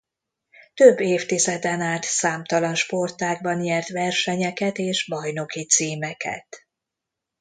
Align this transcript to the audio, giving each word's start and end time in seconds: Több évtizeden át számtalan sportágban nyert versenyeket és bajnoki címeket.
Több 0.73 0.99
évtizeden 0.99 1.81
át 1.81 2.03
számtalan 2.03 2.75
sportágban 2.75 3.55
nyert 3.57 3.89
versenyeket 3.89 4.77
és 4.77 5.07
bajnoki 5.09 5.65
címeket. 5.65 6.67